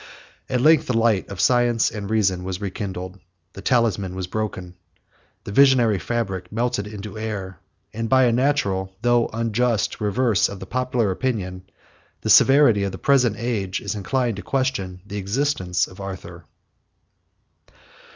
At 0.49 0.61
length 0.61 0.87
the 0.87 0.97
light 0.97 1.29
of 1.29 1.39
science 1.39 1.91
and 1.91 2.09
reason 2.09 2.43
was 2.43 2.59
rekindled; 2.59 3.19
the 3.53 3.61
talisman 3.61 4.15
was 4.15 4.25
broken; 4.25 4.73
the 5.43 5.51
visionary 5.51 5.99
fabric 5.99 6.51
melted 6.51 6.87
into 6.87 7.19
air; 7.19 7.59
and 7.93 8.09
by 8.09 8.23
a 8.23 8.31
natural, 8.31 8.95
though 9.03 9.29
unjust, 9.31 10.01
reverse 10.01 10.49
of 10.49 10.59
the 10.59 10.65
public 10.65 11.07
opinion, 11.07 11.65
the 12.21 12.31
severity 12.31 12.81
of 12.81 12.93
the 12.93 12.97
present 12.97 13.35
age 13.37 13.79
is 13.79 13.93
inclined 13.93 14.37
to 14.37 14.41
question 14.41 15.01
the 15.05 15.17
existence 15.17 15.85
of 15.85 16.01
Arthur. 16.01 16.45